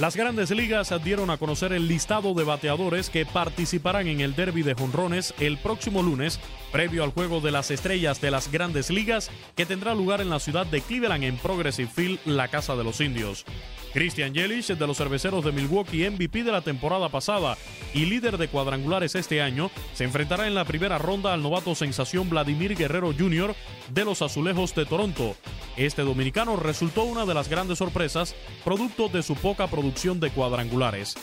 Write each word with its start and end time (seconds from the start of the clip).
Las 0.00 0.14
grandes 0.14 0.52
ligas 0.52 0.94
dieron 1.02 1.28
a 1.28 1.38
conocer 1.38 1.72
el 1.72 1.88
listado 1.88 2.32
de 2.32 2.44
bateadores 2.44 3.10
que 3.10 3.26
participarán 3.26 4.06
en 4.06 4.20
el 4.20 4.36
derby 4.36 4.62
de 4.62 4.74
jonrones 4.74 5.34
el 5.40 5.58
próximo 5.58 6.04
lunes, 6.04 6.38
previo 6.70 7.02
al 7.02 7.10
juego 7.10 7.40
de 7.40 7.50
las 7.50 7.72
estrellas 7.72 8.20
de 8.20 8.30
las 8.30 8.52
grandes 8.52 8.90
ligas, 8.90 9.28
que 9.56 9.66
tendrá 9.66 9.96
lugar 9.96 10.20
en 10.20 10.30
la 10.30 10.38
ciudad 10.38 10.66
de 10.66 10.82
Cleveland 10.82 11.24
en 11.24 11.36
Progressive 11.36 11.90
Field, 11.92 12.20
la 12.26 12.46
casa 12.46 12.76
de 12.76 12.84
los 12.84 13.00
indios. 13.00 13.44
Christian 13.92 14.34
Yelich, 14.34 14.68
de 14.68 14.86
los 14.86 14.96
cerveceros 14.96 15.44
de 15.44 15.52
Milwaukee, 15.52 16.08
MVP 16.08 16.44
de 16.44 16.52
la 16.52 16.60
temporada 16.60 17.08
pasada 17.08 17.56
y 17.94 18.04
líder 18.04 18.38
de 18.38 18.48
cuadrangulares 18.48 19.14
este 19.14 19.40
año, 19.42 19.70
se 19.94 20.04
enfrentará 20.04 20.46
en 20.46 20.54
la 20.54 20.64
primera 20.64 20.98
ronda 20.98 21.32
al 21.32 21.42
novato 21.42 21.74
sensación 21.74 22.28
Vladimir 22.28 22.76
Guerrero 22.76 23.12
Jr. 23.16 23.54
de 23.92 24.04
los 24.04 24.22
Azulejos 24.22 24.74
de 24.74 24.86
Toronto. 24.86 25.36
Este 25.76 26.02
dominicano 26.02 26.56
resultó 26.56 27.04
una 27.04 27.24
de 27.24 27.34
las 27.34 27.48
grandes 27.48 27.78
sorpresas, 27.78 28.34
producto 28.64 29.08
de 29.08 29.22
su 29.22 29.34
poca 29.36 29.68
producción 29.68 30.20
de 30.20 30.30
cuadrangulares. 30.30 31.14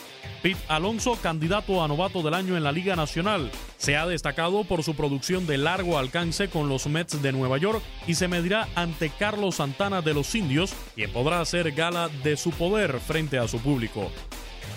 Pete 0.42 0.62
Alonso, 0.68 1.18
candidato 1.22 1.84
a 1.84 1.88
novato 1.88 2.22
del 2.22 2.36
año 2.36 2.56
en 2.56 2.64
la 2.64 2.72
Liga 2.72 2.96
Nacional, 2.96 3.50
se 3.78 3.98
ha 3.98 4.06
destacado 4.06 4.64
por 4.64 4.84
su 4.84 4.96
producción 4.96 5.48
de 5.48 5.58
largo 5.58 5.98
alcance 5.98 6.50
con 6.50 6.70
los 6.70 6.86
Mets 6.88 7.22
de 7.22 7.32
Nueva 7.32 7.58
York 7.58 7.82
y 8.06 8.14
se 8.14 8.28
medirá 8.28 8.68
ante 8.76 9.10
Carlos 9.10 9.56
Santana 9.56 10.02
de 10.02 10.14
los 10.14 10.36
Indios, 10.36 10.74
quien 10.96 11.12
podrá 11.12 11.42
hacer 11.42 11.72
gala 11.74 12.10
de 12.24 12.38
su 12.38 12.52
poder 12.52 13.00
frente 13.00 13.38
a 13.38 13.48
su 13.48 13.60
público. 13.60 14.10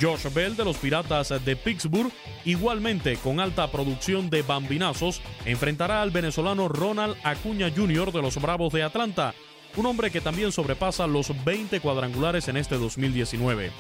Josh 0.01 0.33
Bell 0.33 0.57
de 0.57 0.65
los 0.65 0.77
Piratas 0.77 1.33
de 1.45 1.57
Pittsburgh, 1.57 2.13
igualmente 2.45 3.17
con 3.17 3.41
alta 3.41 3.71
producción 3.71 4.31
de 4.31 4.43
bambinazos, 4.43 5.21
enfrentará 5.45 6.03
al 6.03 6.11
venezolano 6.11 6.69
Ronald 6.69 7.17
Acuña 7.25 7.71
Jr. 7.75 8.13
de 8.13 8.23
los 8.23 8.41
Bravos 8.41 8.73
de 8.73 8.83
Atlanta, 8.83 9.35
un 9.77 9.87
hombre 9.87 10.11
que 10.11 10.21
también 10.21 10.53
sobrepasa 10.53 11.07
los 11.07 11.33
20 11.45 11.81
cuadrangulares 11.81 12.49
en 12.49 12.57
este 12.57 12.77
2019. 12.77 13.71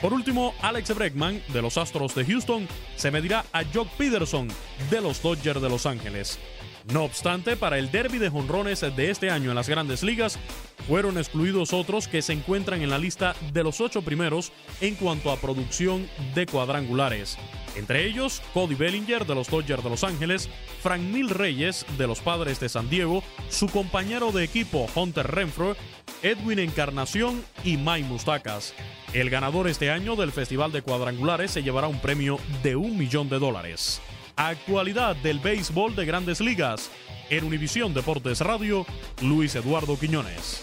Por 0.00 0.12
último, 0.12 0.54
Alex 0.60 0.94
Bregman 0.94 1.42
de 1.52 1.62
los 1.62 1.78
Astros 1.78 2.14
de 2.14 2.24
Houston 2.24 2.68
se 2.96 3.10
medirá 3.10 3.44
a 3.52 3.64
Jock 3.64 3.88
Peterson 3.96 4.48
de 4.90 5.00
los 5.00 5.22
Dodgers 5.22 5.62
de 5.62 5.68
Los 5.68 5.86
Ángeles. 5.86 6.38
No 6.92 7.04
obstante, 7.04 7.56
para 7.56 7.78
el 7.78 7.90
derby 7.90 8.18
de 8.18 8.28
jonrones 8.28 8.80
de 8.80 9.10
este 9.10 9.30
año 9.30 9.50
en 9.50 9.56
las 9.56 9.68
grandes 9.68 10.02
ligas, 10.02 10.38
fueron 10.88 11.18
excluidos 11.18 11.72
otros 11.72 12.08
que 12.08 12.22
se 12.22 12.32
encuentran 12.32 12.82
en 12.82 12.90
la 12.90 12.98
lista 12.98 13.34
de 13.52 13.62
los 13.62 13.80
ocho 13.80 14.02
primeros 14.02 14.52
en 14.80 14.94
cuanto 14.94 15.30
a 15.30 15.36
producción 15.36 16.08
de 16.34 16.46
cuadrangulares. 16.46 17.38
Entre 17.76 18.06
ellos, 18.06 18.40
Cody 18.52 18.74
Bellinger 18.74 19.26
de 19.26 19.34
los 19.34 19.48
Dodgers 19.48 19.82
de 19.82 19.90
Los 19.90 20.04
Ángeles, 20.04 20.48
Frank 20.82 21.00
Mil 21.00 21.28
Reyes 21.28 21.84
de 21.98 22.06
los 22.06 22.20
Padres 22.20 22.60
de 22.60 22.68
San 22.68 22.88
Diego, 22.88 23.24
su 23.48 23.68
compañero 23.68 24.30
de 24.30 24.44
equipo 24.44 24.86
Hunter 24.94 25.26
Renfro, 25.26 25.76
Edwin 26.22 26.60
Encarnación 26.60 27.44
y 27.64 27.76
Mike 27.76 28.08
Mustacas. 28.08 28.74
El 29.12 29.30
ganador 29.30 29.68
este 29.68 29.90
año 29.90 30.16
del 30.16 30.32
Festival 30.32 30.72
de 30.72 30.82
Cuadrangulares 30.82 31.50
se 31.50 31.62
llevará 31.62 31.88
un 31.88 32.00
premio 32.00 32.38
de 32.62 32.76
un 32.76 32.96
millón 32.96 33.28
de 33.28 33.38
dólares. 33.38 34.00
Actualidad 34.36 35.16
del 35.16 35.38
béisbol 35.38 35.94
de 35.94 36.04
grandes 36.04 36.40
ligas. 36.40 36.90
En 37.30 37.44
Univisión 37.44 37.94
Deportes 37.94 38.40
Radio, 38.40 38.86
Luis 39.22 39.54
Eduardo 39.54 39.98
Quiñones. 39.98 40.62